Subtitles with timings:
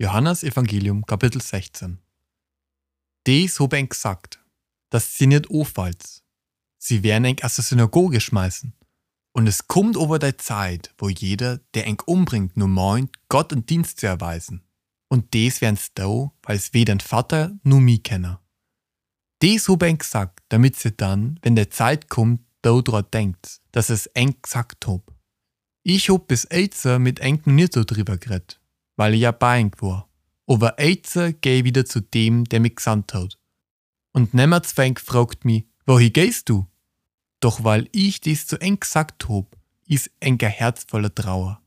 [0.00, 1.98] Johannes Evangelium Kapitel 16
[3.26, 4.38] Des hab eng gesagt,
[4.90, 6.22] dass sie nicht auffallt.
[6.80, 8.74] Sie werden eng aus der Synagoge schmeißen.
[9.32, 13.66] Und es kommt über der Zeit, wo jeder, der eng umbringt, nur meint, Gott einen
[13.66, 14.62] Dienst zu erweisen.
[15.08, 18.38] Und des werden's da, weil es weder ein Vater nur mich kennen.
[19.42, 23.90] Des hab eng gesagt, damit sie dann, wenn der Zeit kommt, da dran denkt, dass
[23.90, 25.12] es eng gesagt hab.
[25.82, 28.57] Ich hab bis Elzer mit eng noch nicht so drüber geredet,
[28.98, 30.08] weil ich ja bei eng war.
[30.46, 33.38] Aber Elzer geh wieder zu dem, der mich gesandt hat.
[34.12, 36.66] Und Nemmerzwenk fragt mich, wohin gehst du?
[37.40, 41.62] Doch weil ich dies zu eng gesagt hab, ist enger Herz voller Trauer.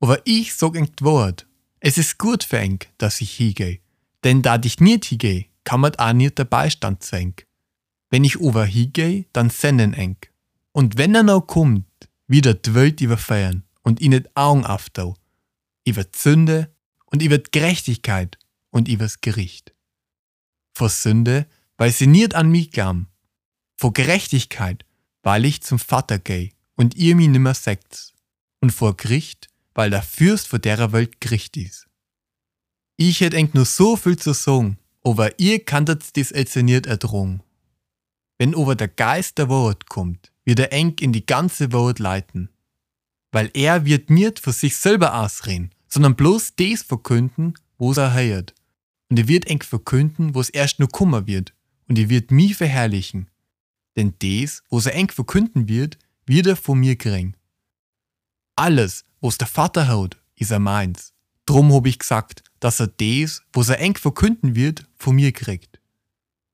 [0.00, 1.46] Aber ich sag eng Wort,
[1.80, 3.80] es ist gut für eng, dass ich hingeh.
[4.22, 7.36] Denn da ich nicht hingeh, kann man auch nicht der Beistand zwängen.
[8.10, 10.18] Wenn ich over hingeh, dann senden eng.
[10.72, 11.86] Und wenn er noch kommt,
[12.26, 15.16] wieder die Welt überfeiern und ihn nicht Augen aftau,
[15.84, 16.74] über Sünde
[17.06, 18.38] und über Gerechtigkeit
[18.70, 19.74] und übers Gericht.
[20.74, 23.08] Vor Sünde, weil sie nicht an mich glauben.
[23.76, 24.84] Vor Gerechtigkeit,
[25.22, 28.12] weil ich zum Vater geh und ihr mich nimmer seht.
[28.60, 31.86] Und vor Gericht, weil der Fürst vor derer Welt Gericht ist.
[32.96, 37.42] Ich hätt eng nur so viel zu sagen, aber ihr kanntet dies nicht erdrungen.
[38.38, 42.50] Wenn over der Geist der Wahrheit kommt, wird er eng in die ganze Wahrheit leiten.
[43.32, 48.54] Weil er wird nicht für sich selber ausreden, sondern bloß des verkünden, wo er hört.
[49.08, 51.54] Und er wird eng verkünden, wo es erst nur kummer wird.
[51.88, 53.28] Und er wird mich verherrlichen.
[53.96, 57.34] Denn des, wo er eng verkünden wird, wird er von mir gering.
[58.56, 61.12] Alles, was der Vater haut, ist er meins.
[61.46, 65.80] Drum hab ich gesagt, dass er des, was er eng verkünden wird, von mir kriegt.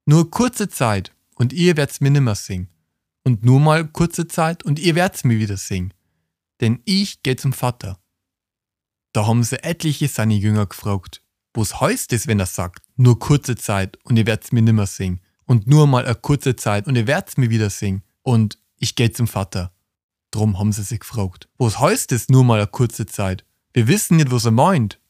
[0.06, 2.68] Nur kurze Zeit und ihr werdt's mir nimmer singen.
[3.24, 5.92] Und nur mal kurze Zeit und ihr werdt's mir wieder singen.
[6.60, 7.98] Denn ich geh zum Vater.
[9.12, 11.22] Da haben sie etliche seine Jünger gefragt,
[11.54, 15.20] was heißt es, wenn er sagt, nur kurze Zeit und ihr werdt's mir nimmer singen.
[15.46, 18.02] Und nur mal eine kurze Zeit und ihr werdt's mir wieder singen.
[18.22, 19.72] Und ich geh zum Vater.
[20.32, 23.44] Drum haben sie sich gefragt, was heißt es nur mal eine kurze Zeit?
[23.72, 25.00] Wir wissen nicht, was er meint.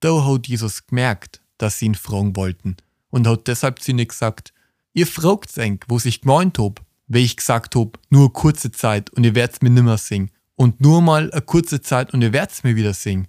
[0.00, 2.76] Da hat Jesus gemerkt, dass sie ihn fragen wollten
[3.10, 4.52] und hat deshalb zu ihnen gesagt,
[4.92, 9.24] ihr fragt eng, was ich gemeint hab, weil ich gesagt hab, nur kurze Zeit und
[9.24, 12.76] ihr werdt's mir nimmer singen und nur mal eine kurze Zeit und ihr werdt's mir
[12.76, 13.28] wieder singen.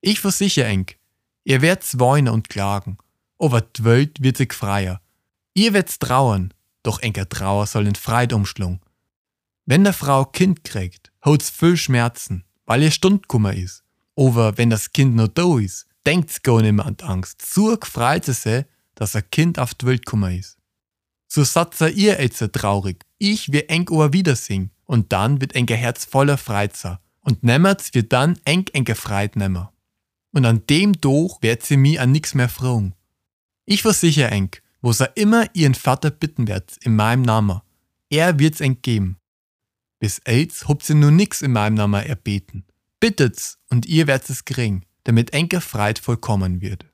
[0.00, 0.86] Ich versichere eng,
[1.44, 2.98] ihr werdt's weinen und klagen,
[3.38, 5.00] aber die Welt wird sich freier.
[5.54, 6.52] Ihr werdt's trauern,
[6.82, 8.80] doch enker Trauer soll in Freit umschlung.
[9.66, 13.82] Wenn der Frau Kind kriegt, hat's viel Schmerzen, weil ihr Stundkummer ist.
[14.16, 17.42] Aber wenn das Kind noch da ist, denkt's gar nicht mehr an Angst.
[17.42, 18.64] So gefreut sie sich,
[18.94, 20.58] dass ein Kind auf die Welt kummer ist.
[21.28, 23.04] So satz ihr jetzt traurig.
[23.18, 24.70] Ich wir eng ober wieder sing.
[24.86, 26.98] Und dann wird enker Herz voller Freit sein.
[27.20, 29.72] Und nemmert's wird dann eng enker Freit nemmer.
[30.32, 32.94] Und an dem doch wird sie mi an nix mehr fragen.
[33.64, 34.50] Ich versichere eng,
[34.82, 37.62] wo sie immer ihren Vater bitten wird, in meinem Namen.
[38.10, 39.16] Er wird's eng geben.
[40.00, 42.64] Bis AIDS habt sie nur nix in meinem Namen erbeten.
[43.00, 46.86] Bittet's und ihr werdet es gering, damit enker Freit vollkommen wird.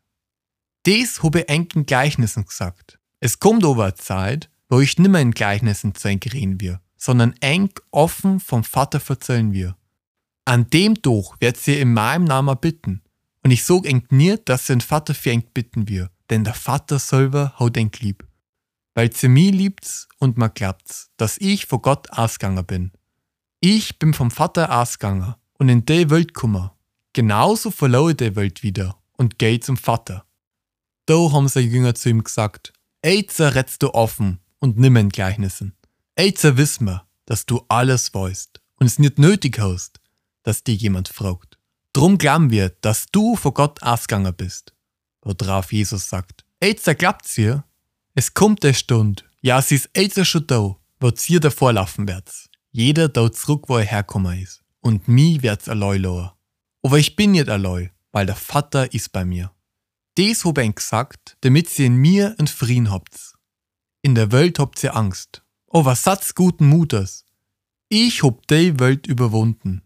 [0.86, 2.98] Des hab ich enken Gleichnissen gesagt.
[3.20, 7.70] Es kommt aber Zeit, wo ich nimmer in Gleichnissen zu eng reden wir, sondern eng
[7.90, 9.76] offen vom Vater verzählen wir.
[10.44, 13.02] An dem doch wird sie in meinem Namen bitten.
[13.42, 16.54] Und ich sog eng nicht, dass sie den Vater für eng bitten wir, denn der
[16.54, 18.26] Vater selber hat eng lieb.
[18.94, 22.92] Weil sie mich liebt's und mir glaubt's, dass ich vor Gott ausgegangen bin.
[23.60, 26.76] Ich bin vom Vater ausgegangen und in die Welt kummer.
[27.14, 30.26] Genauso ich die Welt wieder und geh zum Vater.
[31.06, 35.74] Da haben seine Jünger zu ihm gesagt, Eizer rettst du offen und nimm in Gleichnissen.
[36.20, 40.00] Eizer wiss mir, dass du alles weißt und es nicht nötig hast,
[40.42, 41.56] dass dir jemand fragt.
[41.94, 44.74] Drum glauben wir, dass du vor Gott ausgegangen bist.
[45.22, 47.64] Worauf Jesus sagt, Eizer glaubt's ihr?
[48.14, 52.50] Es kommt der Stund, ja, sie ist Eizer schon da, wo ihr davor laufen werdet.
[52.70, 54.62] Jeder da zurück, wo er herkommen ist.
[54.82, 56.36] Und mi wird's alloy loher.
[56.82, 59.52] Aber ich bin nicht alloy, weil der Vater ist bei mir.
[60.18, 63.38] Des hab ich gesagt, damit sie in mir en Frieden habt.
[64.02, 65.42] In der Welt habt ihr Angst.
[65.70, 67.24] Aber satz guten Mutes.
[67.88, 69.82] Ich hab die Welt überwunden.